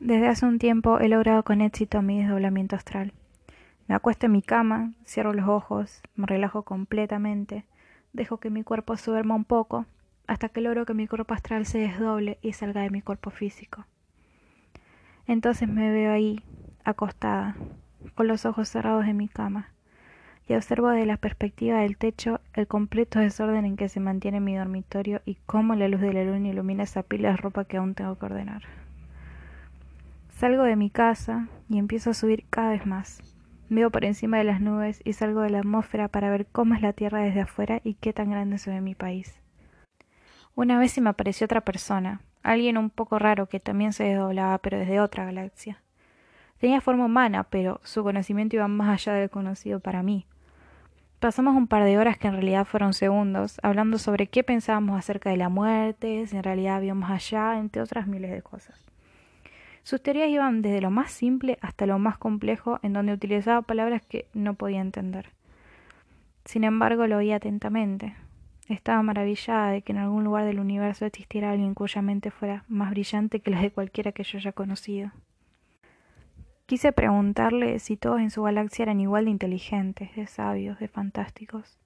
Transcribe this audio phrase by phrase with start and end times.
[0.00, 3.12] Desde hace un tiempo he logrado con éxito mi desdoblamiento astral.
[3.88, 7.64] Me acuesto en mi cama, cierro los ojos, me relajo completamente,
[8.12, 9.86] dejo que mi cuerpo se duerma un poco,
[10.28, 13.86] hasta que logro que mi cuerpo astral se desdoble y salga de mi cuerpo físico.
[15.26, 16.44] Entonces me veo ahí,
[16.84, 17.56] acostada,
[18.14, 19.72] con los ojos cerrados en mi cama,
[20.46, 24.54] y observo desde la perspectiva del techo el completo desorden en que se mantiene mi
[24.54, 27.94] dormitorio y cómo la luz de la luna ilumina esa pila de ropa que aún
[27.94, 28.62] tengo que ordenar.
[30.38, 33.20] Salgo de mi casa y empiezo a subir cada vez más.
[33.70, 36.80] Veo por encima de las nubes y salgo de la atmósfera para ver cómo es
[36.80, 39.40] la Tierra desde afuera y qué tan grande se ve mi país.
[40.54, 44.58] Una vez se me apareció otra persona, alguien un poco raro que también se desdoblaba
[44.58, 45.82] pero desde otra galaxia.
[46.60, 50.24] Tenía forma humana, pero su conocimiento iba más allá del conocido para mí.
[51.18, 55.30] Pasamos un par de horas que en realidad fueron segundos, hablando sobre qué pensábamos acerca
[55.30, 58.87] de la muerte, si en realidad había más allá, entre otras miles de cosas.
[59.88, 64.02] Sus teorías iban desde lo más simple hasta lo más complejo, en donde utilizaba palabras
[64.04, 65.30] que no podía entender.
[66.44, 68.14] Sin embargo, lo oí atentamente.
[68.68, 72.90] Estaba maravillada de que en algún lugar del universo existiera alguien cuya mente fuera más
[72.90, 75.10] brillante que la de cualquiera que yo haya conocido.
[76.66, 81.78] Quise preguntarle si todos en su galaxia eran igual de inteligentes, de sabios, de fantásticos,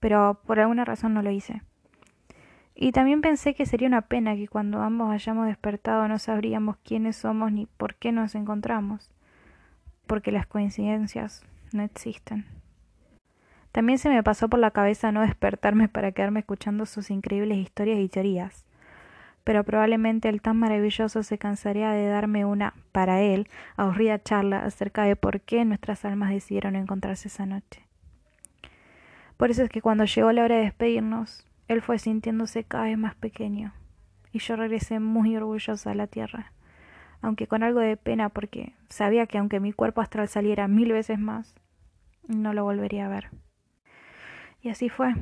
[0.00, 1.62] pero por alguna razón no lo hice.
[2.74, 7.16] Y también pensé que sería una pena que cuando ambos hayamos despertado no sabríamos quiénes
[7.16, 9.10] somos ni por qué nos encontramos,
[10.06, 12.46] porque las coincidencias no existen.
[13.72, 18.00] También se me pasó por la cabeza no despertarme para quedarme escuchando sus increíbles historias
[18.00, 18.64] y teorías,
[19.44, 25.04] pero probablemente el tan maravilloso se cansaría de darme una, para él, aburrida charla acerca
[25.04, 27.84] de por qué nuestras almas decidieron encontrarse esa noche.
[29.36, 32.98] Por eso es que cuando llegó la hora de despedirnos, él fue sintiéndose cada vez
[32.98, 33.72] más pequeño,
[34.32, 36.52] y yo regresé muy orgullosa a la tierra,
[37.22, 41.20] aunque con algo de pena porque sabía que aunque mi cuerpo astral saliera mil veces
[41.20, 41.54] más,
[42.26, 43.30] no lo volvería a ver.
[44.60, 45.14] Y así fue,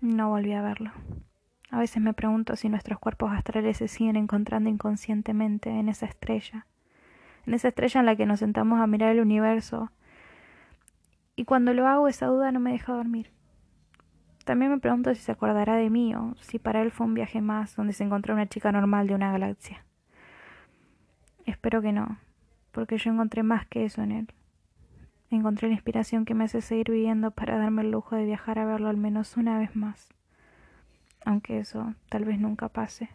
[0.00, 0.90] no volví a verlo.
[1.70, 6.66] A veces me pregunto si nuestros cuerpos astrales se siguen encontrando inconscientemente en esa estrella,
[7.46, 9.92] en esa estrella en la que nos sentamos a mirar el universo,
[11.36, 13.37] y cuando lo hago esa duda no me deja dormir.
[14.48, 17.42] También me pregunto si se acordará de mí o si para él fue un viaje
[17.42, 19.84] más donde se encontró una chica normal de una galaxia.
[21.44, 22.18] Espero que no,
[22.72, 24.28] porque yo encontré más que eso en él.
[25.30, 28.64] Encontré la inspiración que me hace seguir viviendo para darme el lujo de viajar a
[28.64, 30.14] verlo al menos una vez más,
[31.26, 33.10] aunque eso tal vez nunca pase.